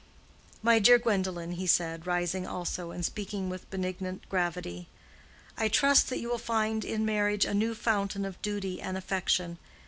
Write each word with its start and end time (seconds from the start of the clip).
"My 0.63 0.79
dear 0.79 0.97
Gwendolen," 0.97 1.51
he 1.51 1.67
said, 1.67 2.07
rising 2.07 2.47
also, 2.47 2.89
and 2.89 3.05
speaking 3.05 3.49
with 3.49 3.69
benignant 3.69 4.27
gravity, 4.29 4.87
"I 5.55 5.67
trust 5.67 6.09
that 6.09 6.17
you 6.19 6.27
will 6.27 6.39
find 6.39 6.83
in 6.83 7.05
marriage 7.05 7.45
a 7.45 7.53
new 7.53 7.75
fountain 7.75 8.25
of 8.25 8.41
duty 8.41 8.81
and 8.81 8.97
affection. 8.97 9.59